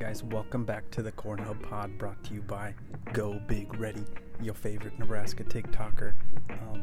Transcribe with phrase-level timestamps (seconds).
[0.00, 2.72] guys, welcome back to the Corn Hub Pod brought to you by
[3.12, 4.02] Go Big Ready,
[4.40, 6.14] your favorite Nebraska TikToker.
[6.48, 6.82] Um,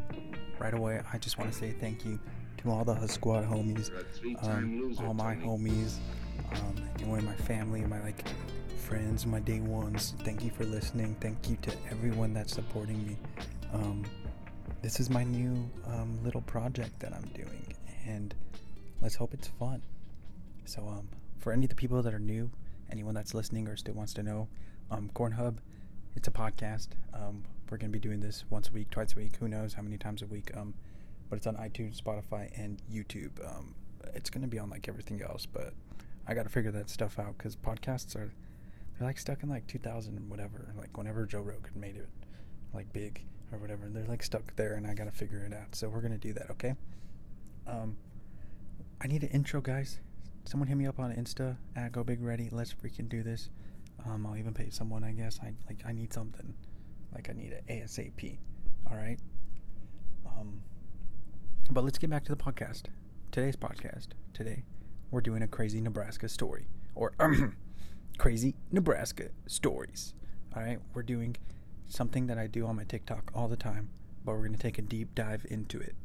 [0.59, 2.19] right away, I just want to say thank you
[2.57, 3.89] to all the Hus Squad homies,
[4.43, 5.95] um, all my homies,
[6.51, 8.23] um, and my family, my like
[8.85, 10.13] friends, my day ones.
[10.19, 11.15] Thank you for listening.
[11.19, 13.17] Thank you to everyone that's supporting me.
[13.73, 14.05] Um,
[14.83, 17.73] this is my new um, little project that I'm doing,
[18.05, 18.35] and
[19.01, 19.81] let's hope it's fun.
[20.65, 21.09] So, um,
[21.39, 22.51] for any of the people that are new,
[22.91, 24.47] anyone that's listening or still wants to know,
[24.91, 25.59] um, Corn Hub,
[26.15, 26.89] it's a podcast.
[27.13, 29.35] Um, we're gonna be doing this once a week, twice a week.
[29.37, 30.51] Who knows how many times a week?
[30.55, 30.73] Um,
[31.29, 33.31] but it's on iTunes, Spotify, and YouTube.
[33.45, 33.75] Um,
[34.13, 35.73] it's gonna be on like everything else, but
[36.27, 38.33] I gotta figure that stuff out because podcasts are
[38.97, 40.73] they're like stuck in like 2000 and whatever.
[40.77, 42.09] Like whenever Joe Rogan made it
[42.73, 45.75] like big or whatever, they're like stuck there, and I gotta figure it out.
[45.75, 46.75] So we're gonna do that, okay?
[47.67, 47.97] Um,
[49.01, 49.99] I need an intro, guys
[50.47, 52.47] someone hit me up on Insta at Go Big Ready.
[52.51, 53.49] Let's freaking do this.
[54.05, 55.03] Um, I'll even pay someone.
[55.03, 56.53] I guess I like I need something.
[57.13, 58.37] Like I need it ASAP.
[58.89, 59.19] All right.
[60.25, 60.61] Um,
[61.69, 62.83] but let's get back to the podcast.
[63.31, 64.09] Today's podcast.
[64.33, 64.63] Today,
[65.11, 67.11] we're doing a crazy Nebraska story or
[68.17, 70.13] crazy Nebraska stories.
[70.55, 71.35] All right, we're doing
[71.87, 73.89] something that I do on my TikTok all the time,
[74.23, 75.95] but we're gonna take a deep dive into it,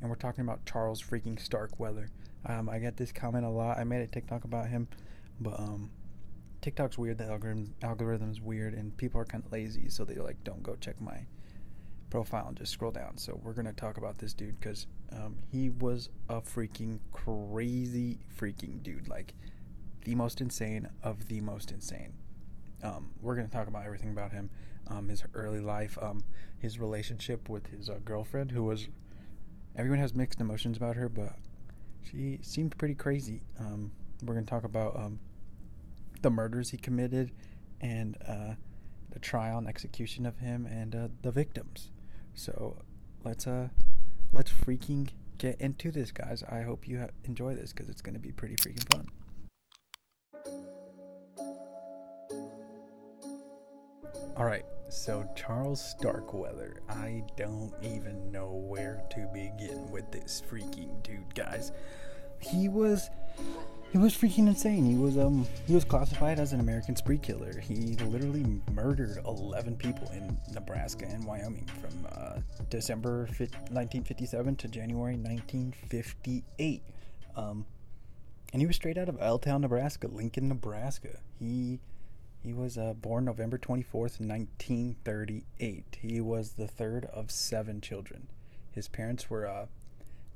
[0.00, 2.08] and we're talking about Charles freaking Starkweather.
[2.46, 3.78] Um, I get this comment a lot.
[3.78, 4.88] I made a TikTok about him,
[5.40, 5.90] but um,
[6.62, 7.18] TikTok's weird.
[7.18, 10.76] The algorithm algorithm's weird, and people are kind of lazy, so they like don't go
[10.80, 11.26] check my
[12.10, 13.16] profile and just scroll down.
[13.16, 18.82] So we're gonna talk about this dude because um, he was a freaking crazy freaking
[18.82, 19.34] dude, like
[20.04, 22.14] the most insane of the most insane.
[22.82, 24.50] Um, we're gonna talk about everything about him,
[24.88, 26.24] um, his early life, um,
[26.58, 28.88] his relationship with his uh, girlfriend, who was.
[29.76, 31.36] Everyone has mixed emotions about her, but
[32.02, 33.42] she seemed pretty crazy.
[33.58, 35.18] Um, we're going to talk about um,
[36.22, 37.30] the murders he committed
[37.80, 38.54] and uh,
[39.10, 41.90] the trial and execution of him and uh, the victims.
[42.34, 42.76] So
[43.24, 43.68] let's uh
[44.32, 45.08] let's freaking
[45.38, 46.42] get into this, guys.
[46.50, 49.06] I hope you ha- enjoy this because it's going to be pretty freaking fun.
[54.36, 61.02] All right, so Charles Starkweather, I don't even know where to begin with this freaking
[61.02, 61.72] dude, guys.
[62.40, 63.08] He was
[63.92, 64.84] he was freaking insane.
[64.84, 67.58] He was um he was classified as an American spree killer.
[67.60, 75.16] He literally murdered 11 people in Nebraska and Wyoming from uh, December 1957 to January
[75.16, 76.82] 1958.
[77.36, 77.66] Um,
[78.52, 81.18] and he was straight out of L Town, Nebraska, Lincoln, Nebraska.
[81.38, 81.78] He
[82.42, 85.98] he was uh, born November 24th, 1938.
[86.00, 88.28] He was the third of seven children.
[88.70, 89.66] His parents were uh,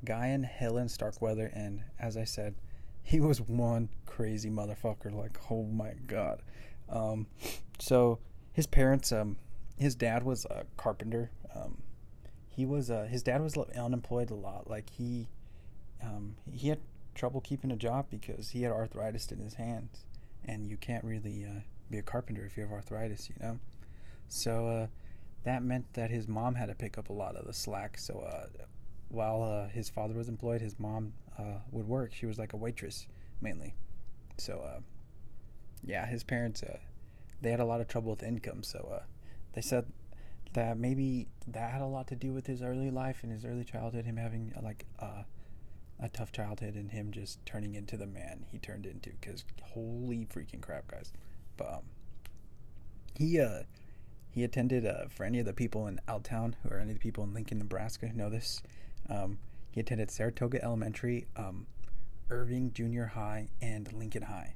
[0.04, 2.56] Guy and Helen Starkweather, and as I said,
[3.03, 5.15] he was one crazy motherfucker.
[5.15, 6.42] Like, oh my god.
[6.91, 7.26] Um,
[7.78, 8.19] so
[8.53, 9.36] his parents, um,
[9.78, 11.31] his dad was a carpenter.
[11.54, 11.78] Um,
[12.48, 14.69] he was uh, his dad was unemployed a lot.
[14.69, 15.28] Like he,
[16.03, 16.81] um, he had
[17.15, 20.04] trouble keeping a job because he had arthritis in his hands,
[20.44, 21.60] and you can't really uh,
[21.91, 23.59] be a carpenter if you have arthritis, you know?
[24.28, 24.87] So uh,
[25.45, 27.99] that meant that his mom had to pick up a lot of the slack.
[27.99, 28.65] So uh,
[29.09, 32.12] while uh, his father was employed, his mom uh, would work.
[32.12, 33.06] She was like a waitress
[33.41, 33.75] mainly.
[34.39, 34.81] So uh,
[35.84, 36.78] yeah, his parents uh,
[37.41, 38.62] they had a lot of trouble with income.
[38.62, 39.03] So
[39.53, 39.87] they said
[40.55, 43.65] that maybe that had a lot to do with his early life and his early
[43.65, 44.87] childhood, him having like
[46.01, 49.11] a tough childhood and him just turning into the man he turned into.
[49.21, 51.12] Because holy freaking crap, guys!
[51.60, 51.82] Um,
[53.15, 53.62] he uh
[54.31, 57.03] he attended uh, for any of the people in L Town or any of the
[57.03, 58.62] people in Lincoln, Nebraska who know this.
[59.09, 59.38] Um,
[59.70, 61.66] he attended Saratoga Elementary, um,
[62.31, 64.54] Irving Junior High, and Lincoln High.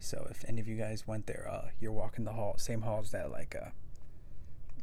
[0.00, 3.10] So if any of you guys went there, uh, you're walking the hall, same halls
[3.12, 3.72] that like a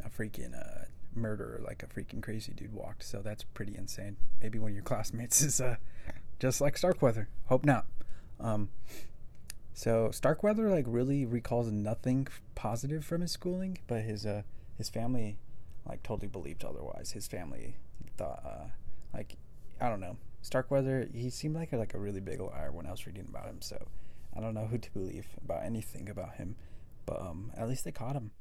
[0.04, 0.86] a freaking uh,
[1.16, 3.04] murderer, like a freaking crazy dude walked.
[3.04, 4.18] So that's pretty insane.
[4.42, 5.76] Maybe one of your classmates is uh,
[6.40, 7.30] just like Starkweather.
[7.46, 7.86] Hope not.
[8.40, 8.70] Um,
[9.74, 14.44] so Starkweather like really recalls nothing positive from his schooling, but his uh
[14.78, 15.38] his family
[15.88, 17.12] like totally believed otherwise.
[17.12, 17.78] His family
[18.18, 18.68] thought uh
[19.14, 19.38] like
[19.82, 20.18] I don't know.
[20.42, 23.46] Starkweather he seemed like a, like a really big liar when I was reading about
[23.46, 23.88] him, so
[24.36, 26.56] I don't know who to believe about anything about him.
[27.06, 28.32] But um at least they caught him.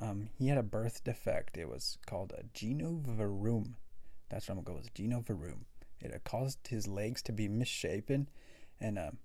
[0.00, 1.56] Um he had a birth defect.
[1.56, 3.74] It was called a genu varum.
[4.28, 5.64] That's what I'm gonna go with genu varum.
[6.00, 8.28] It caused his legs to be misshapen
[8.80, 9.18] and um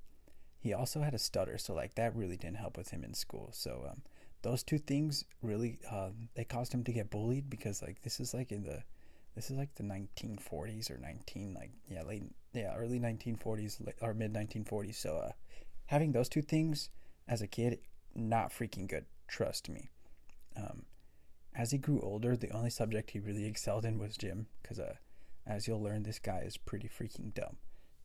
[0.59, 3.49] he also had a stutter, so like that really didn't help with him in school.
[3.53, 4.01] So um,
[4.41, 8.33] those two things really uh, they caused him to get bullied because like this is
[8.33, 8.83] like in the
[9.35, 12.23] this is like the 1940s or 19 like yeah late
[12.53, 14.95] yeah early 1940s or mid 1940s.
[14.95, 15.31] So uh,
[15.87, 16.89] having those two things
[17.27, 17.79] as a kid
[18.15, 19.05] not freaking good.
[19.27, 19.89] Trust me.
[20.55, 20.83] Um,
[21.55, 24.95] as he grew older, the only subject he really excelled in was gym, because uh,
[25.45, 27.57] as you'll learn, this guy is pretty freaking dumb.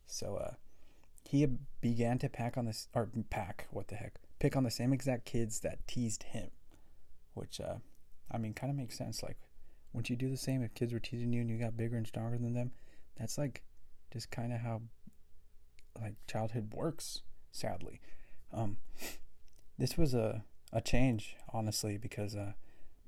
[0.07, 0.53] So uh,
[1.23, 1.47] he
[1.81, 5.25] began to pack on this or pack what the heck pick on the same exact
[5.25, 6.51] kids that teased him,
[7.33, 7.75] which uh,
[8.29, 9.23] I mean kind of makes sense.
[9.23, 9.37] Like,
[9.93, 12.05] wouldn't you do the same if kids were teasing you and you got bigger and
[12.05, 12.71] stronger than them?
[13.17, 13.63] That's like
[14.11, 14.81] just kind of how
[15.99, 17.21] like childhood works.
[17.51, 18.01] Sadly,
[18.51, 18.77] um,
[19.77, 22.53] this was a a change honestly because uh,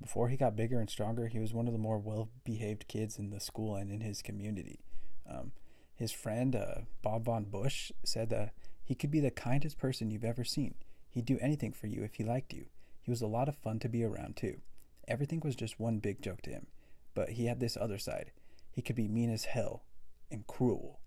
[0.00, 3.18] before he got bigger and stronger, he was one of the more well behaved kids
[3.18, 4.80] in the school and in his community.
[5.28, 5.52] Um,
[5.96, 8.52] his friend uh, Bob Von Busch said that
[8.84, 10.74] he could be the kindest person you've ever seen.
[11.10, 12.66] He'd do anything for you if he liked you.
[13.02, 14.58] He was a lot of fun to be around too.
[15.08, 16.66] Everything was just one big joke to him.
[17.14, 18.32] But he had this other side.
[18.70, 19.84] He could be mean as hell
[20.30, 21.00] and cruel.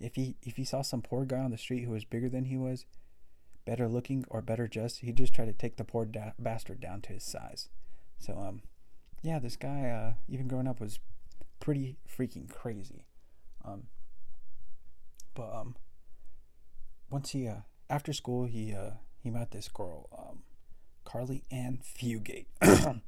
[0.00, 2.46] If he if he saw some poor guy on the street who was bigger than
[2.46, 2.86] he was,
[3.64, 7.00] better looking or better dressed, he'd just try to take the poor da- bastard down
[7.02, 7.68] to his size.
[8.18, 8.62] So um,
[9.22, 10.98] yeah, this guy uh, even growing up was
[11.60, 13.04] pretty freaking crazy.
[13.64, 13.84] Um,
[15.38, 15.76] but um,
[17.10, 18.90] once he uh, after school he uh,
[19.22, 20.40] he met this girl, um,
[21.04, 22.46] Carly Ann Fugate.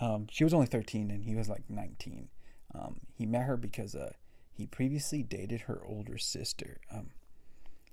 [0.00, 2.28] um, she was only thirteen and he was like nineteen.
[2.72, 4.12] Um, he met her because uh,
[4.52, 6.80] he previously dated her older sister.
[6.92, 7.10] Um,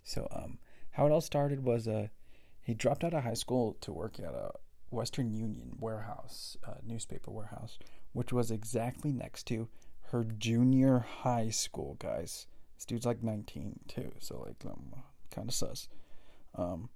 [0.03, 0.59] so um,
[0.91, 2.09] how it all started was uh,
[2.61, 4.51] he dropped out of high school to work at a
[4.91, 7.79] Western Union warehouse, uh, newspaper warehouse,
[8.13, 9.69] which was exactly next to
[10.11, 12.45] her junior high school, guys.
[12.81, 15.87] This dude's like 19 too, so like um, kind of sus.
[16.55, 16.89] Um,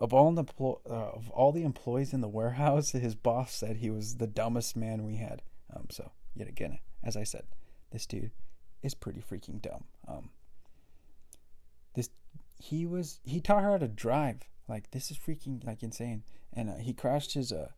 [0.00, 3.90] of all the uh, of all the employees in the warehouse, his boss said he
[3.90, 5.42] was the dumbest man we had.
[5.74, 7.46] Um, so yet again, as I said,
[7.90, 8.30] this dude
[8.80, 9.86] is pretty freaking dumb.
[10.06, 10.30] Um,
[11.96, 12.10] this
[12.56, 14.42] he was he taught her how to drive.
[14.68, 16.22] Like this is freaking like insane.
[16.52, 17.70] And uh, he crashed his uh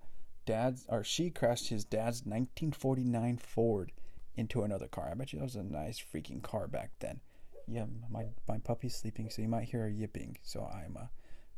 [0.45, 3.93] dad's or she crashed his dad's 1949 Ford
[4.37, 5.09] into another car.
[5.11, 7.23] I bet you that was a nice freaking car back then
[7.71, 10.39] yeah, my my puppy's sleeping, so you might hear her yipping.
[10.43, 11.07] So I'm uh,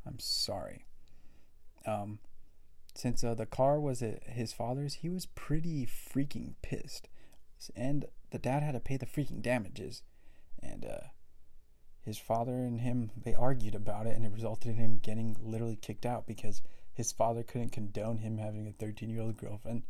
[0.06, 0.84] I'm sorry.
[1.86, 2.18] Um,
[2.94, 7.08] since uh, the car was at his father's, he was pretty freaking pissed,
[7.74, 10.02] and the dad had to pay the freaking damages,
[10.62, 11.06] and uh,
[12.04, 15.76] his father and him they argued about it, and it resulted in him getting literally
[15.76, 16.60] kicked out because
[16.92, 19.82] his father couldn't condone him having a 13 year old girlfriend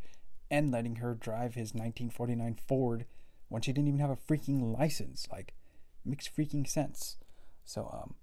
[0.51, 3.07] and letting her drive his 1949 Ford
[3.49, 5.27] when she didn't even have a freaking license.
[5.33, 5.55] Like
[6.04, 7.16] makes freaking sense.
[7.64, 8.14] So um,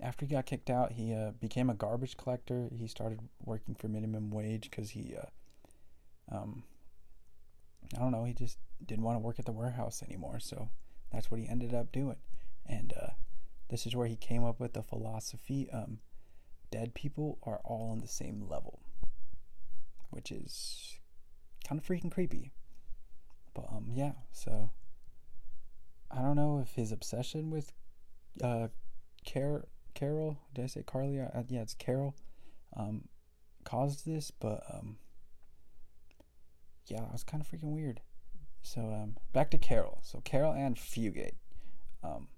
[0.00, 2.68] after he got kicked out, he uh, became a garbage collector.
[2.72, 6.64] He started working for minimum wage because he, uh, um,
[7.94, 10.38] I don't know, he just didn't want to work at the warehouse anymore.
[10.40, 10.68] So
[11.12, 12.16] that's what he ended up doing.
[12.66, 13.10] And uh,
[13.68, 15.98] this is where he came up with the philosophy um,
[16.70, 18.80] dead people are all on the same level,
[20.10, 20.98] which is
[21.66, 22.52] kind of freaking creepy.
[23.54, 24.70] But um, yeah, so
[26.10, 27.72] I don't know if his obsession with
[28.42, 28.68] uh,
[29.30, 31.20] Car- Caril, did I say Carly?
[31.20, 32.14] Uh, yeah, it's Caril,
[32.76, 33.08] um,
[33.64, 34.98] caused this, but um,
[36.86, 38.00] yeah, it was kind of freaking weird.
[38.62, 39.98] So um, back to Caril.
[40.02, 41.36] So Caril Ann Fugate,
[42.02, 42.28] um,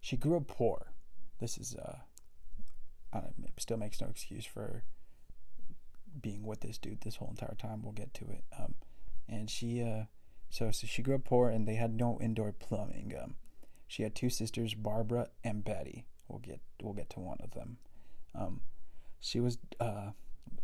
[0.00, 0.92] she grew up poor.
[1.40, 1.98] This is uh,
[3.12, 4.84] I don't, it still makes no excuse for
[6.20, 7.82] being with this dude this whole entire time.
[7.82, 8.44] We'll get to it.
[8.58, 8.74] Um,
[9.28, 10.04] and she uh
[10.50, 13.12] so, so she grew up poor and they had no indoor plumbing.
[13.20, 13.34] Um,
[13.86, 16.06] she had two sisters, Barbara and Betty.
[16.28, 17.78] We'll get we'll get to one of them.
[18.34, 18.60] Um,
[19.20, 20.10] she was uh,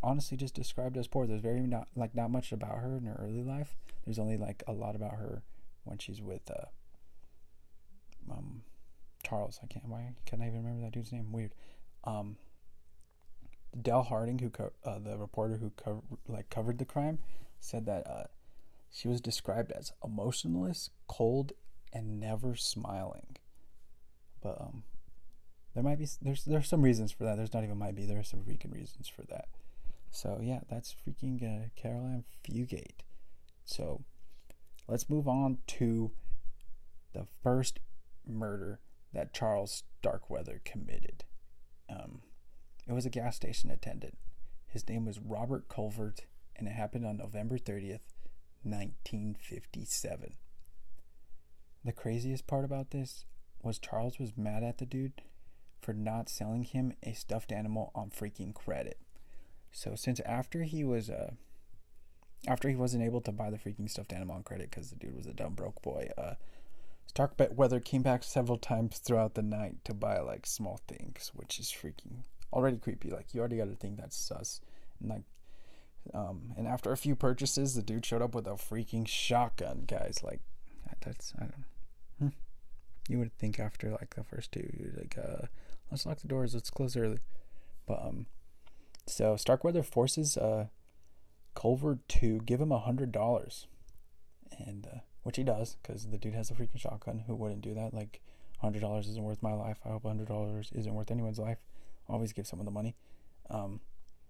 [0.03, 1.27] honestly just described as poor.
[1.27, 3.77] There's very not like not much about her in her early life.
[4.05, 5.43] There's only like a lot about her
[5.85, 6.67] when she's with uh,
[8.31, 8.63] um,
[9.23, 9.59] Charles.
[9.63, 11.33] I can't why can't I even remember that dude's name?
[11.33, 11.55] Weird.
[12.05, 12.37] Um,
[13.81, 17.19] Del Harding, who co- uh, the reporter who co- like covered the crime,
[17.59, 18.25] said that uh,
[18.95, 21.53] she was described as emotionless, cold,
[21.93, 23.37] and never smiling.
[24.41, 24.85] But um,
[25.75, 27.37] there might be there's there's some reasons for that.
[27.37, 28.07] There's not even might be.
[28.07, 29.49] There are some freaking reasons for that.
[30.13, 33.03] So yeah, that's freaking uh, Caril Ann Fugate.
[33.65, 34.05] So
[34.87, 36.13] let's move on to
[37.15, 37.81] the first
[38.25, 38.79] murder
[39.13, 41.25] that Charles Starkweather committed.
[41.91, 42.21] Um,
[42.87, 44.19] it was a gas station attendant.
[44.69, 48.14] His name was Robert Colvert, and it happened on November 30th,
[48.65, 50.35] 1957.
[51.85, 53.25] The craziest part about this
[53.63, 55.23] was Charles was mad at the dude
[55.81, 58.99] for not selling him a stuffed animal on freaking credit.
[59.73, 61.33] So since after he was uh
[62.47, 65.17] after he wasn't able to buy the freaking stuffed animal on credit because the dude
[65.17, 66.35] was a dumb broke boy, uh
[67.07, 71.61] Stark Weather came back several times throughout the night to buy like small things, which
[71.61, 73.11] is freaking already creepy.
[73.11, 74.61] Like you already got to think that's sus.
[75.01, 75.23] And like,
[76.13, 80.21] um, and after a few purchases, the dude showed up with a freaking shotgun, guys.
[80.23, 80.41] Like,
[81.05, 81.65] that's I don't.
[82.19, 82.29] Hmm.
[83.09, 85.47] You would think after like the first two, like, uh,
[85.91, 87.21] let's lock the doors, let's close early.
[87.87, 88.27] But um,
[89.07, 90.67] so Starkweather forces uh
[91.55, 93.67] Culver to give him a hundred dollars,
[94.59, 97.25] and uh, which he does because the dude has a freaking shotgun.
[97.27, 97.95] Who wouldn't do that?
[97.95, 98.21] Like,
[98.59, 99.79] hundred dollars isn't worth my life.
[99.85, 101.59] I hope hundred dollars isn't worth anyone's life.
[102.09, 102.97] Always give someone the money.
[103.51, 103.81] Um,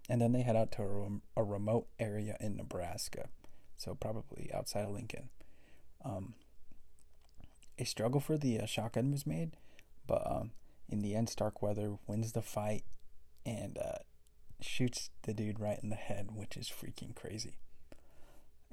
[0.09, 3.29] and then they head out to a, a, remote area in Nebraska,
[3.77, 5.29] so probably outside of Lincoln.
[6.03, 6.35] Um,
[7.79, 9.57] a struggle for the uh, shotgun was made,
[10.07, 10.51] but um,
[10.89, 12.83] in the end, Starkweather wins the fight
[13.45, 13.99] and uh,
[14.61, 17.57] shoots the dude right in the head, which is freaking crazy.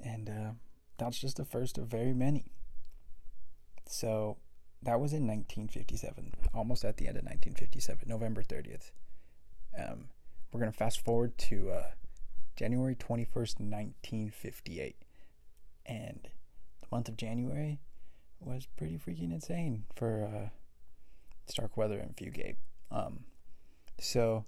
[0.03, 0.51] And uh,
[0.97, 2.45] that's just the first of very many.
[3.87, 4.37] So
[4.81, 8.91] that was in 1957, almost at the end of 1957, November 30th.
[9.77, 10.05] Um,
[10.53, 11.83] we're going to fast forward to uh,
[12.55, 14.95] January 21st, 1958.
[15.85, 16.27] And
[16.81, 17.79] the month of January
[18.39, 20.49] was pretty freaking insane for uh,
[21.47, 22.57] Starkweather and Fugate.
[22.91, 23.21] Um,
[23.99, 24.45] so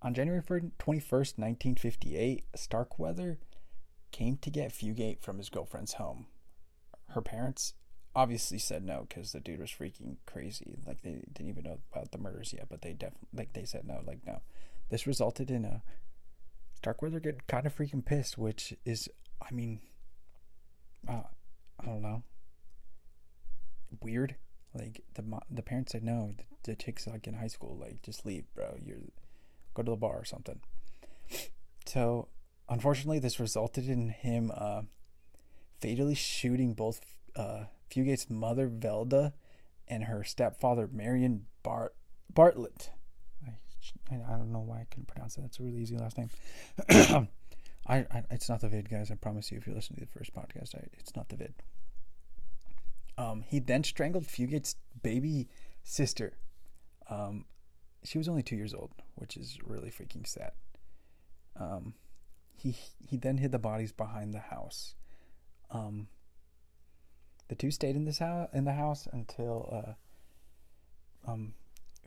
[0.00, 3.38] on January 21st, 1958, Starkweather
[4.12, 6.26] came to get Fugate from his girlfriend's home.
[7.10, 7.74] Her parents
[8.14, 10.78] obviously said no because the dude was freaking crazy.
[10.86, 13.86] Like they didn't even know about the murders yet, but they definitely like they said
[13.86, 14.00] no.
[14.06, 14.40] Like no,
[14.90, 15.82] this resulted in a
[16.74, 19.08] Starkweather get kind of freaking pissed, which is,
[19.42, 19.80] I mean,
[21.08, 21.22] uh,
[21.80, 22.22] I don't know,
[24.00, 24.36] weird.
[24.74, 26.34] Like the the parents said no.
[26.36, 27.78] The, the chick's like in high school.
[27.80, 28.76] Like just leave, bro.
[28.78, 28.98] You're
[29.74, 30.60] go to the bar or something.
[31.86, 32.28] So,
[32.68, 34.82] unfortunately, this resulted in him uh,
[35.80, 37.00] fatally shooting both
[37.36, 39.32] uh, Fugate's mother, Velda,
[39.86, 41.94] and her stepfather, Marion Bart-
[42.32, 42.90] Bartlett.
[44.10, 45.44] I, I don't know why I couldn't pronounce it.
[45.44, 46.30] It's a really easy last name.
[47.88, 49.10] I, I, it's not the vid, guys.
[49.10, 49.58] I promise you.
[49.58, 51.54] If you listen to the first podcast, I, it's not the vid.
[53.18, 55.48] Um, he then strangled Fugate's baby
[55.82, 56.36] sister.
[57.08, 57.44] Um,
[58.04, 60.52] she was only two years old, which is really freaking sad.
[61.58, 61.94] Um,
[62.54, 62.76] he
[63.08, 64.94] he then hid the bodies behind the house.
[65.70, 66.08] Um,
[67.48, 69.96] the two stayed in this house in the house until
[71.26, 71.54] uh, um,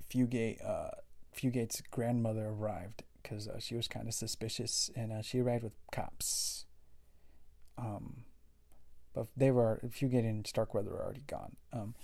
[0.10, 0.92] Fugate uh,
[1.36, 5.74] Fugate's grandmother arrived because uh, she was kind of suspicious, and uh, she arrived with
[5.92, 6.66] cops.
[7.78, 8.24] Um,
[9.14, 11.56] but they were Fugate and Starkweather were already gone.
[11.74, 11.96] Um,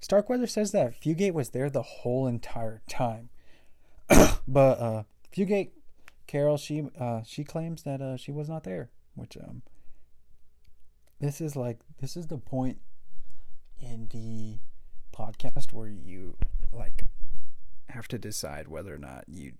[0.00, 3.30] Starkweather says that Fugate was there the whole entire time.
[4.48, 5.02] but uh,
[5.34, 5.70] Fugate
[6.26, 9.62] Caril, she uh, she claims that uh, she was not there, which um,
[11.20, 12.78] this is like this is the point
[13.80, 14.58] in the
[15.16, 16.36] podcast where you
[16.72, 17.02] like
[17.90, 19.52] have to decide whether or not you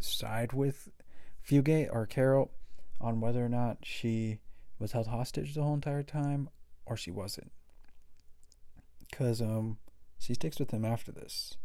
[0.00, 0.90] side with
[1.46, 2.50] Fugate or Caril
[3.00, 4.38] on whether or not she
[4.78, 6.48] was held hostage the whole entire time
[6.84, 7.50] or she wasn't
[9.08, 9.78] because um,
[10.18, 11.56] she sticks with him after this.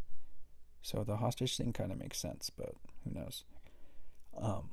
[0.82, 3.44] So the hostage thing kind of makes sense, but who knows?
[4.40, 4.72] Um,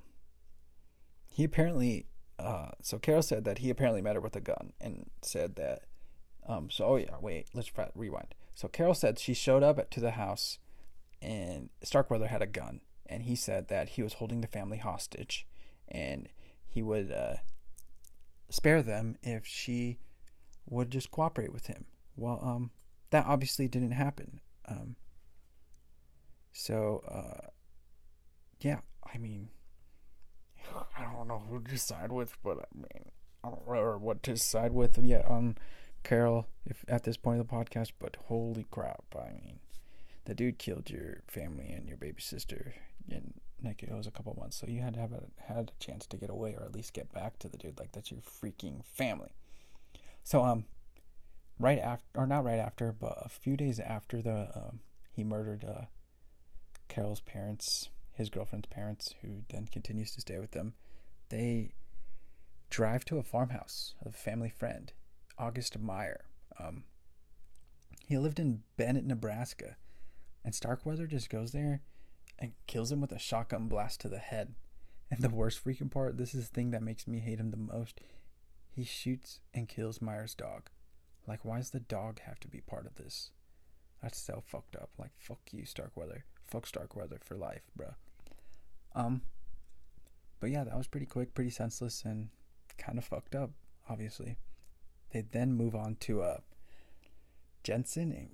[1.26, 2.06] he apparently,
[2.38, 5.82] uh, so Caril said that he apparently met her with a gun and said that,
[6.46, 8.34] um, so, oh yeah, wait, let's rewind.
[8.54, 10.58] So Caril said she showed up to the house
[11.20, 15.46] and Starkweather had a gun and he said that he was holding the family hostage
[15.88, 16.28] and
[16.66, 17.36] he would, uh,
[18.50, 19.98] spare them if she
[20.66, 21.86] would just cooperate with him.
[22.16, 22.70] Well, um,
[23.10, 24.40] that obviously didn't happen.
[24.66, 24.96] Um,
[26.52, 27.48] so, uh,
[28.60, 28.80] yeah,
[29.12, 29.48] I mean,
[30.96, 33.10] I don't know who to side with, but I mean,
[33.44, 35.56] I don't know what to side with yet on
[36.04, 39.60] Caril if at this point of the podcast, but holy crap, I mean,
[40.28, 42.74] the dude killed your family and your baby sister
[43.10, 43.32] and
[43.64, 46.06] like it was a couple months, so you had to have a had a chance
[46.06, 47.78] to get away or at least get back to the dude.
[47.78, 49.30] Like that's your freaking family.
[50.22, 50.66] So um,
[51.58, 54.80] right after, or not right after, but a few days after the um,
[55.10, 55.86] he murdered uh,
[56.88, 60.74] Caril's parents, his girlfriend's parents, who then continues to stay with them.
[61.30, 61.72] They
[62.70, 64.92] drive to a farmhouse of a family friend,
[65.38, 66.26] August Meyer.
[66.60, 66.84] Um,
[68.06, 69.76] he lived in Bennett, Nebraska,
[70.44, 71.82] and Starkweather just goes there
[72.38, 74.54] and kills him with a shotgun blast to the head.
[75.10, 77.56] And the worst freaking part, this is the thing that makes me hate him the
[77.56, 78.00] most.
[78.70, 80.68] He shoots and kills Meyer's dog.
[81.26, 83.30] Like, why does the dog have to be part of this?
[84.02, 84.90] That's so fucked up.
[84.98, 86.24] Like, fuck you, Starkweather.
[86.46, 87.94] Fuck Starkweather for life, bro.
[88.94, 89.22] Um,
[90.40, 92.28] but yeah, that was pretty quick, pretty senseless, and
[92.78, 93.50] kind of fucked up,
[93.88, 94.36] obviously.
[95.12, 96.38] They then move on to uh,
[97.64, 98.28] Jensen and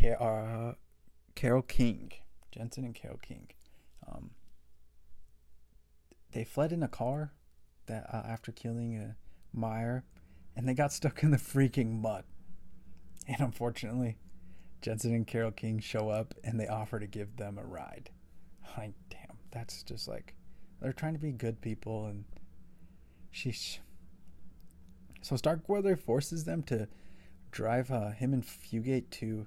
[0.00, 0.22] Car-
[0.70, 0.74] uh,
[1.36, 2.10] Carol King.
[2.50, 3.48] Jensen and Carol King.
[4.10, 4.30] Um,
[6.32, 7.32] they fled in a car
[7.86, 9.16] that uh, after killing a
[9.52, 10.04] Meyer,
[10.56, 12.24] and they got stuck in the freaking mud.
[13.28, 14.18] And unfortunately,
[14.82, 18.10] Jensen and Carol King show up and they offer to give them a ride.
[18.76, 20.34] Like, damn, that's just like
[20.80, 22.24] they're trying to be good people, and
[23.32, 23.78] sheesh.
[25.22, 26.88] So Starkweather forces them to
[27.50, 29.46] drive uh, him and Fugate to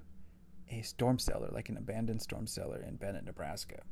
[0.70, 3.82] a storm cellar, like an abandoned storm cellar in Bennett, Nebraska.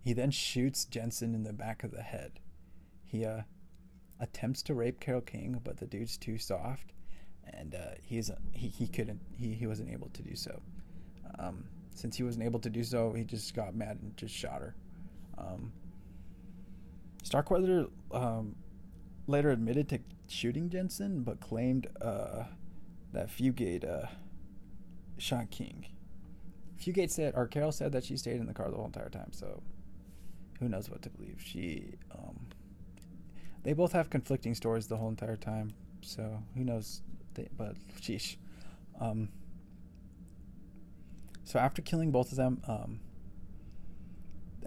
[0.00, 2.40] He then shoots Jensen in the back of the head.
[3.04, 3.42] He uh,
[4.20, 6.92] attempts to rape Carol King, but the dude's too soft,
[7.44, 10.60] and uh, he's he he couldn't he, he wasn't able to do so.
[11.38, 11.64] Um,
[11.94, 14.74] since he wasn't able to do so, he just got mad and just shot her.
[15.38, 15.72] Um,
[17.22, 18.56] Starkweather um,
[19.26, 22.44] later admitted to shooting Jensen, but claimed uh,
[23.12, 24.06] that Fugate uh,
[25.18, 25.86] shot King.
[26.82, 29.32] Fugate said, or Caril said that she stayed in the car the whole entire time.
[29.32, 29.62] So,
[30.58, 31.40] who knows what to believe?
[31.44, 32.46] She, um,
[33.62, 35.72] they both have conflicting stories the whole entire time.
[36.02, 37.02] So who knows?
[37.34, 38.36] They, but sheesh.
[39.00, 39.28] Um,
[41.44, 43.00] so after killing both of them, um,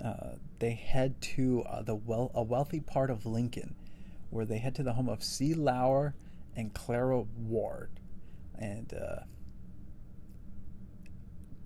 [0.03, 3.75] uh, they head to uh, the well a wealthy part of Lincoln,
[4.29, 5.53] where they head to the home of C.
[5.53, 6.15] Lauer
[6.55, 7.91] and Clara Ward,
[8.57, 9.23] and uh,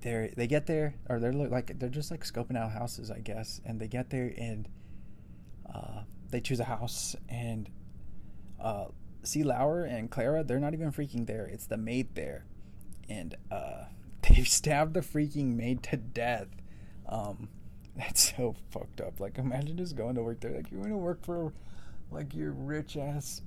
[0.02, 3.62] they they get there or they're like they're just like scoping out houses, I guess,
[3.66, 4.68] and they get there and
[5.74, 7.70] uh, they choose a house and
[8.60, 8.86] uh,
[9.24, 9.44] C.
[9.44, 11.46] Lauer and Clara they're not even freaking there.
[11.46, 12.46] It's the maid there,
[13.10, 13.86] and uh,
[14.22, 16.48] they stabbed the freaking maid to death.
[17.08, 17.50] Um,
[17.98, 19.20] that's so fucked up.
[19.20, 20.52] Like, imagine just going to work there.
[20.52, 21.52] Like, you're going to work for,
[22.12, 23.42] like, your rich ass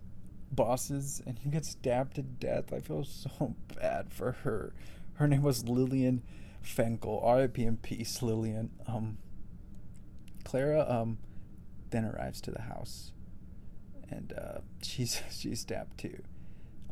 [0.50, 2.73] bosses, and you get stabbed to death.
[2.73, 4.74] I feel so bad for her.
[5.14, 6.22] Her name was Lillian
[6.64, 7.25] Fencl.
[7.25, 7.64] R.I.P.
[7.64, 8.70] in peace, Lillian.
[8.87, 9.18] Um,
[10.44, 11.18] Clara um,
[11.90, 13.12] then arrives to the house,
[14.11, 16.22] and uh, she's she's stabbed too.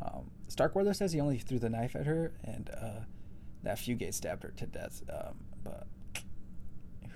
[0.03, 3.01] Um, Starkweather says he only threw the knife at her, and uh,
[3.63, 5.03] that Fugate stabbed her to death.
[5.13, 5.87] Um, but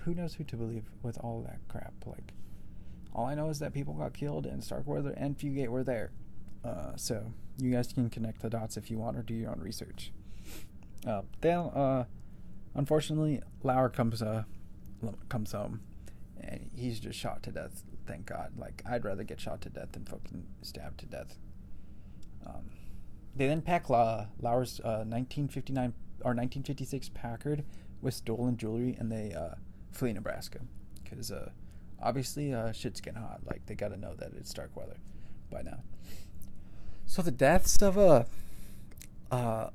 [0.03, 1.93] who knows who to believe with all that crap?
[2.05, 2.33] Like,
[3.13, 6.11] all I know is that people got killed, and Starkweather and Fugate were there.
[6.63, 9.59] Uh, so you guys can connect the dots if you want, or do your own
[9.59, 10.11] research.
[11.05, 12.05] Uh, then, uh,
[12.73, 14.43] unfortunately, Lauer comes uh,
[15.29, 15.81] comes home,
[16.39, 17.83] and he's just shot to death.
[18.07, 18.53] Thank God.
[18.57, 21.37] Like, I'd rather get shot to death than fucking stabbed to death.
[22.45, 22.69] Um,
[23.35, 25.91] they then pack La- Lauer's 1959 uh,
[26.23, 27.63] or 1956 Packard
[28.01, 29.55] with stolen jewelry, and they uh,
[29.91, 30.59] flee Nebraska
[31.03, 31.49] because uh,
[32.01, 33.41] obviously shit's getting hot.
[33.45, 34.97] Like they got to know that it's Starkweather
[35.51, 35.79] by now.
[37.05, 38.23] So the deaths of uh,
[39.31, 39.69] uh,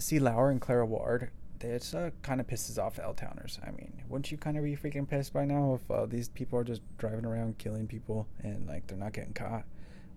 [0.00, 0.18] C.
[0.18, 3.60] Lauer and Clara Ward, it uh, kind of pisses off L towners.
[3.62, 6.58] I mean, wouldn't you kind of be freaking pissed by now if uh, these people
[6.58, 9.64] are just driving around killing people and like they're not getting caught?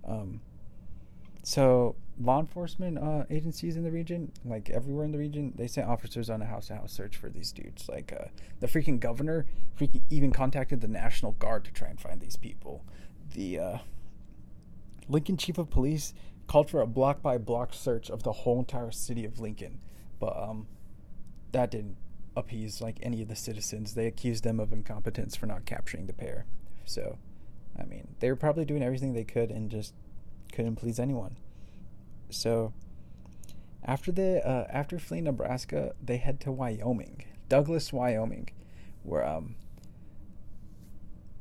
[0.08, 0.42] Um,
[1.44, 5.90] so law enforcement uh, agencies in the region, like everywhere in the region, they sent
[5.90, 7.90] officers on a house-to-house search for these dudes.
[7.90, 8.28] Like uh,
[8.62, 9.46] the freaking governor,
[9.78, 12.86] freaking even contacted the National Guard to try and find these people.
[13.34, 13.78] The uh,
[15.10, 16.14] Lincoln chief of police
[16.48, 19.80] called for a block-by-block search of the whole entire city of Lincoln,
[20.20, 20.68] but um,
[21.52, 21.98] that didn't
[22.36, 23.94] appease like any of the citizens.
[23.94, 26.46] They accused them of incompetence for not capturing the pair.
[26.86, 27.18] So,
[27.80, 29.94] I mean, they were probably doing everything they could and just
[30.52, 31.38] couldn't please anyone.
[32.30, 32.74] So
[33.84, 38.50] after the uh, after fleeing Nebraska, they head to Wyoming, Douglas, Wyoming,
[39.04, 39.56] where um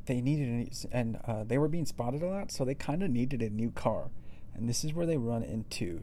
[0.06, 3.40] they needed and uh, they were being spotted a lot, so they kind of needed
[3.40, 4.10] a new car,
[4.54, 6.02] and this is where they run into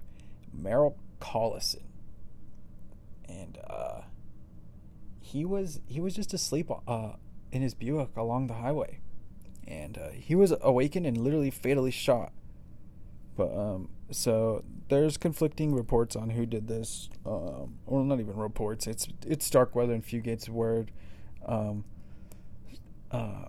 [0.53, 1.83] Merle Collison,
[3.27, 4.01] and uh,
[5.19, 7.13] he was he was just asleep uh,
[7.51, 8.99] in his Buick along the highway,
[9.67, 12.31] and uh, he was awakened and literally fatally shot
[13.39, 17.09] but um, so there's conflicting reports on who did this.
[17.25, 18.85] Um, well, not even reports.
[18.85, 20.91] It's it's Starkweather and Fugate's word.
[21.45, 21.85] Um,
[23.11, 23.45] uh,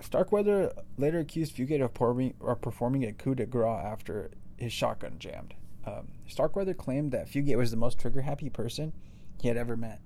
[0.00, 5.18] Starkweather later accused Fugate of performing, or performing a coup de grace after his shotgun
[5.18, 5.54] jammed.
[5.86, 8.92] Um, Starkweather claimed that Fugate was the most trigger happy person
[9.40, 10.00] he had ever met,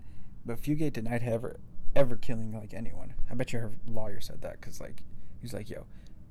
[0.44, 1.59] but Fugate denied ever
[1.94, 3.14] ever killing like anyone.
[3.31, 5.03] I bet your lawyer said that because like
[5.40, 5.87] he's like, yo,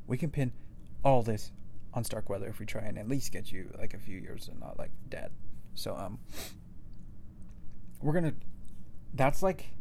[0.07, 0.51] we can pin
[1.03, 1.51] all this
[1.93, 4.59] on Starkweather if we try and at least get you like a few years and
[4.59, 5.31] not like dead.
[5.73, 6.19] So um,
[8.01, 8.33] we're gonna.
[9.13, 9.71] That's like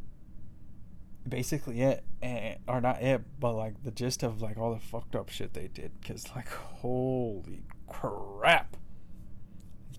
[1.28, 5.14] basically it, and, or not it, but like the gist of like all the fucked
[5.14, 5.92] up shit they did.
[6.06, 8.76] Cause like holy crap,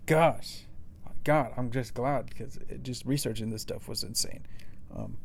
[0.05, 0.63] gosh,
[1.23, 4.45] God, I'm just glad because just researching this stuff was insane.
[4.95, 5.17] Um,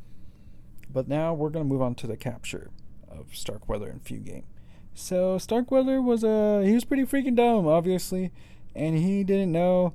[0.90, 2.70] but now we're gonna move on to the capture
[3.08, 4.44] of Starkweather and Fugate.
[4.94, 8.30] So Starkweather was a uh, he was pretty freaking dumb, obviously,
[8.74, 9.94] and he didn't know,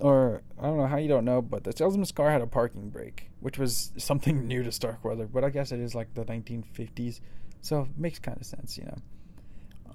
[0.00, 2.90] or I don't know how you don't know, but the salesman's car had a parking
[2.90, 5.26] brake, which was something new to Starkweather.
[5.26, 7.20] But I guess it is like the 1950s,
[7.60, 8.98] so it makes kind of sense, you know.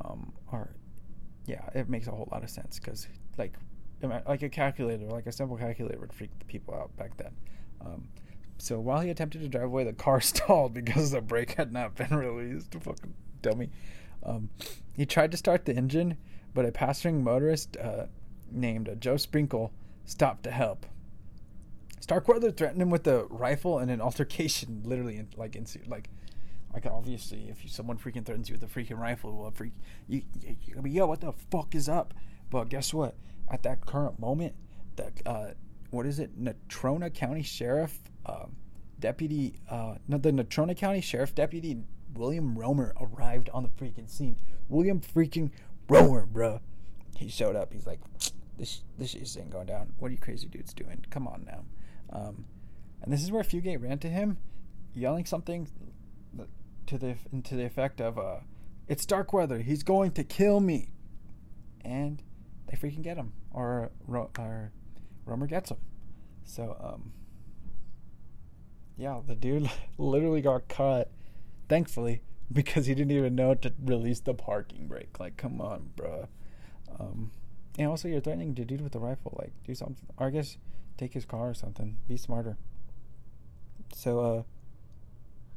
[0.03, 0.75] Um, or
[1.45, 3.53] yeah, it makes a whole lot of sense because like
[4.27, 7.31] like a calculator, like a simple calculator would freak the people out back then.
[7.81, 8.07] Um,
[8.57, 11.95] so while he attempted to drive away, the car stalled because the brake had not
[11.95, 12.73] been released.
[12.73, 13.69] Fucking dummy.
[14.23, 14.49] Um,
[14.93, 16.17] he tried to start the engine,
[16.53, 18.05] but a passing motorist uh,
[18.51, 19.71] named Joe Sprinkle
[20.05, 20.85] stopped to help.
[21.99, 26.09] Starkweather threatened him with a rifle and an altercation, literally, like in, like,
[26.73, 29.73] like obviously, if someone freaking threatens you with a freaking rifle, well, freak,
[30.07, 32.13] you, you, you be, yo, what the fuck is up?
[32.49, 33.15] But guess what?
[33.49, 34.55] At that current moment,
[34.95, 35.51] the uh,
[35.89, 36.39] what is it?
[36.41, 38.45] Natrona County Sheriff uh,
[38.99, 41.77] Deputy, uh, no, the Natrona County Sheriff Deputy
[42.13, 44.37] William Romer arrived on the freaking scene.
[44.69, 45.51] William freaking
[45.89, 46.59] Romer, bruh.
[47.17, 47.71] He showed up.
[47.71, 47.99] He's like,
[48.57, 49.93] this this shit ain't going down.
[49.97, 51.05] What are you crazy dudes doing?
[51.09, 51.65] Come on now.
[52.11, 52.45] Um,
[53.01, 54.37] and this is where Fugate ran to him,
[54.93, 55.67] yelling something
[56.87, 58.39] to the to the effect of, uh,
[58.87, 59.59] "It's Starkweather.
[59.59, 60.89] He's going to kill me,"
[61.83, 62.21] and
[62.67, 63.91] they freaking get him, or
[64.37, 64.71] or
[65.25, 65.77] Romer gets him.
[66.43, 67.11] So um,
[68.97, 71.07] yeah, the dude literally got caught
[71.67, 75.19] thankfully, because he didn't even know to release the parking brake.
[75.19, 76.27] Like, come on, bro.
[76.99, 77.31] Um,
[77.77, 79.35] and also, you're threatening the dude with the rifle.
[79.38, 80.07] Like, do something.
[80.17, 80.57] Or I guess
[80.97, 81.97] take his car or something.
[82.07, 82.57] Be smarter.
[83.93, 84.43] So, uh,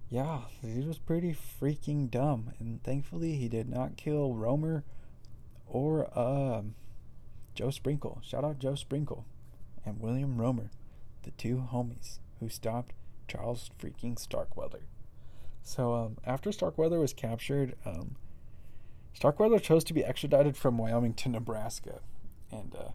[0.08, 2.52] yeah, the dude was pretty freaking dumb.
[2.58, 4.84] And thankfully, he did not kill Romer
[5.66, 6.74] or um,
[7.54, 8.20] Joe Sprinkle.
[8.24, 9.24] Shout out Joe Sprinkle
[9.84, 10.70] and William Romer,
[11.22, 12.94] the two homies who stopped
[13.26, 14.80] Charles freaking Starkweather.
[15.62, 18.16] So um, after Starkweather was captured, um,
[19.18, 22.02] Starkweather chose to be extradited from Wyoming to Nebraska,
[22.52, 22.90] and uh,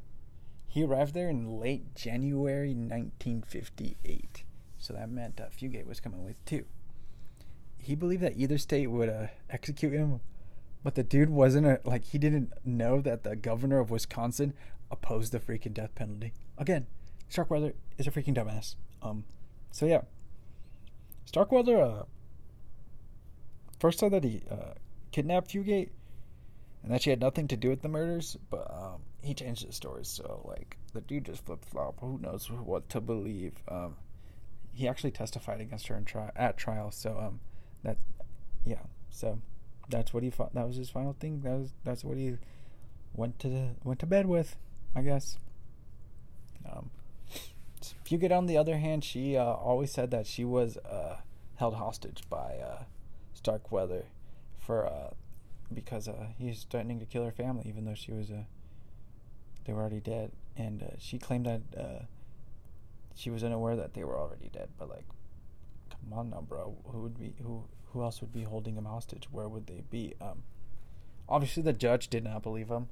[0.65, 4.45] he arrived there in late January 1958.
[4.77, 6.63] So that meant uh, Fugate was coming with too.
[7.77, 10.21] He believed that either state would uh, execute him,
[10.81, 14.53] but the dude wasn't a, like he didn't know that the governor of Wisconsin
[14.89, 16.31] opposed the freaking death penalty.
[16.57, 16.87] Again,
[17.27, 18.75] Starkweather is a freaking dumbass.
[19.01, 19.25] Um,
[19.71, 20.03] so yeah,
[21.25, 22.03] Starkweather uh,
[23.77, 24.75] first said that he uh,
[25.11, 25.89] kidnapped Fugate
[26.83, 29.75] and that she had nothing to do with the murders, but um, he changed his
[29.75, 30.03] story.
[30.03, 31.99] So, like, the dude just flip flop.
[32.01, 33.53] Who knows what to believe?
[33.69, 33.95] Um,
[34.73, 36.91] he actually testified against her in tri- at trial.
[36.91, 37.39] So, um,
[37.83, 37.97] that,
[38.65, 38.81] yeah.
[39.09, 39.39] So,
[39.89, 40.53] that's what he fought.
[40.53, 41.41] That was his final thing.
[41.41, 42.37] That was that's what he
[43.13, 44.57] went to the, went to bed with,
[44.95, 45.37] I guess.
[46.69, 46.89] Um,
[48.05, 51.17] Fugate, on the other hand, she uh, always said that she was uh,
[51.55, 52.83] held hostage by uh,
[53.33, 54.05] Starkweather
[54.57, 55.11] for uh,
[55.71, 58.43] because uh, he's threatening to kill her family, even though she was uh,
[59.65, 62.03] they were already dead, and uh, she claimed that uh,
[63.15, 64.69] she was unaware that they were already dead.
[64.77, 65.05] But like,
[65.89, 69.27] come on now, bro, who would be who who else would be holding him hostage?
[69.31, 70.15] Where would they be?
[70.19, 70.43] Um,
[71.29, 72.87] obviously the judge did not believe him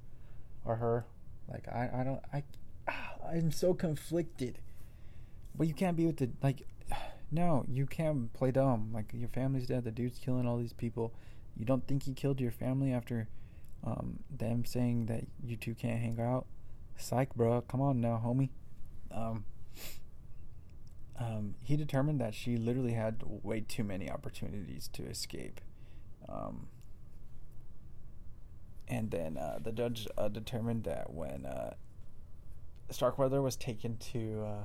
[0.65, 1.05] or her.
[1.49, 2.43] Like I I don't I
[3.35, 4.59] I'm so conflicted.
[5.55, 6.63] But you can't be with the like
[7.31, 8.91] no, you can't play dumb.
[8.93, 9.83] Like your family's dead.
[9.83, 11.13] The dude's killing all these people.
[11.57, 13.27] You don't think he killed your family after
[13.83, 16.45] um, them saying that you two can't hang out?
[16.97, 17.61] Psych, bro.
[17.61, 18.49] Come on now, homie.
[19.11, 19.45] Um,
[21.19, 25.61] um, he determined that she literally had way too many opportunities to escape.
[26.27, 26.67] Um,
[28.87, 31.75] and then uh, the judge uh, determined that when uh,
[32.89, 34.63] Starkweather was taken to uh,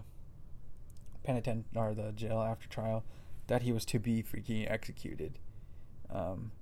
[1.22, 3.04] penitent or the jail after trial
[3.46, 5.38] that he was to be freaking executed.
[6.10, 6.52] Um,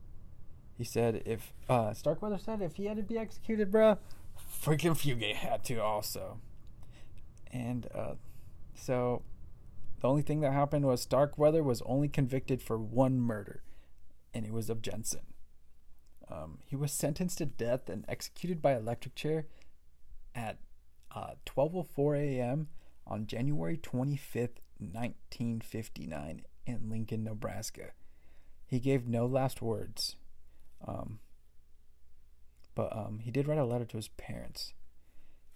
[0.76, 3.98] he said if uh, Starkweather said if he had to be executed, bruh,
[4.62, 6.38] freaking Fugate had to also.
[7.52, 8.14] And uh,
[8.74, 9.22] so
[10.00, 13.62] the only thing that happened was Starkweather was only convicted for one murder,
[14.32, 15.20] and it was of Jensen.
[16.30, 19.46] Um, he was sentenced to death and executed by electric chair
[20.34, 20.58] at
[21.14, 22.68] uh, 12:04 a.m
[23.06, 27.90] on January 25th, 1959, in Lincoln, Nebraska.
[28.66, 30.16] He gave no last words,
[30.86, 31.18] um,
[32.74, 34.72] but um, he did write a letter to his parents.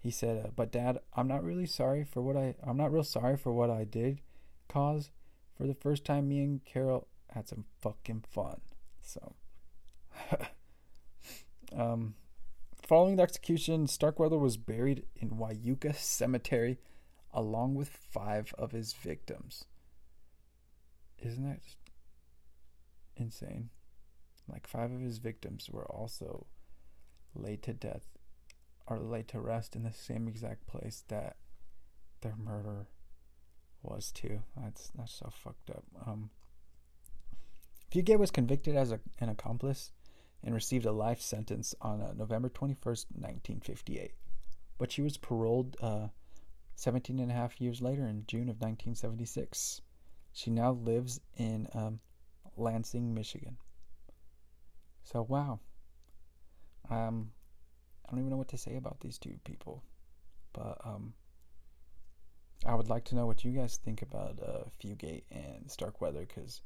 [0.00, 2.54] He said, uh, "But Dad, I'm not really sorry for what I.
[2.62, 4.20] I'm not real sorry for what I did,
[4.68, 5.10] cause
[5.56, 8.60] for the first time, me and Caril had some fucking fun."
[9.02, 9.34] So,
[11.76, 12.14] um,
[12.80, 16.78] following the execution, Starkweather was buried in Wyuka Cemetery
[17.32, 19.64] along with five of his victims.
[21.18, 21.60] Isn't that
[23.16, 23.70] insane?
[24.48, 26.46] Like five of his victims were also
[27.34, 28.06] laid to death
[28.86, 31.36] or laid to rest in the same exact place that
[32.20, 32.86] their murder
[33.82, 34.42] was too.
[34.56, 35.84] That's that's so fucked up.
[36.06, 36.30] Um,
[37.92, 39.92] Fugate was convicted as a, an accomplice
[40.44, 44.12] and received a life sentence on uh, November 21st, 1958.
[44.76, 46.08] But she was paroled uh,
[46.76, 49.80] 17 and a half years later in June of 1976.
[50.32, 52.00] She now lives in um,
[52.56, 53.56] Lansing, Michigan.
[55.10, 55.60] So, wow.
[56.90, 57.30] Um,
[58.04, 59.82] I don't even know what to say about these two people.
[60.52, 61.14] But um,
[62.66, 66.60] I would like to know what you guys think about uh, Fugate and Starkweather because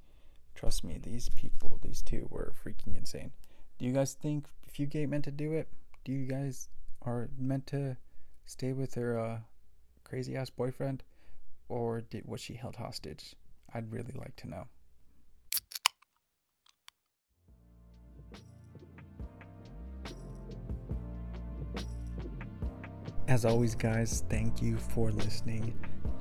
[0.56, 3.30] trust me, these people, these two were freaking insane.
[3.78, 5.68] Do you guys think Fugate meant to do it?
[6.04, 6.68] Do you guys
[7.02, 7.96] are meant to
[8.44, 9.38] stay with her uh,
[10.02, 11.04] crazy ass boyfriend,
[11.68, 13.36] or did was she held hostage?
[13.72, 14.66] I'd really like to know.
[23.28, 25.74] As always, guys, thank you for listening.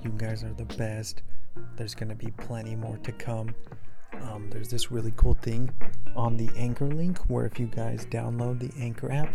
[0.04, 1.24] You guys are the best.
[1.76, 3.54] There's going to be plenty more to come.
[4.22, 5.70] Um, there's this really cool thing
[6.16, 9.34] on the Anchor link where if you guys download the Anchor app,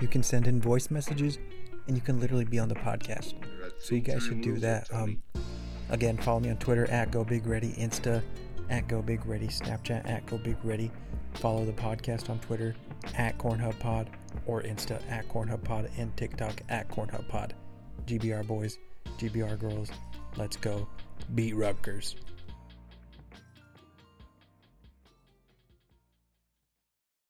[0.00, 1.38] you can send in voice messages
[1.86, 3.34] and you can literally be on the podcast.
[3.80, 4.88] So you guys should do that.
[4.92, 5.22] Um,
[5.88, 8.22] again, follow me on Twitter at Go Big Ready, Insta
[8.70, 10.90] at Go Big Ready, Snapchat at Go Big Ready.
[11.34, 12.74] Follow the podcast on Twitter
[13.16, 14.08] at Cornhub Pod
[14.46, 17.54] or Insta at Cornhub Pod and TikTok at Cornhub Pod.
[18.06, 18.78] GBR boys,
[19.18, 19.90] GBR girls,
[20.36, 20.88] let's go
[21.34, 22.16] beat Rutgers.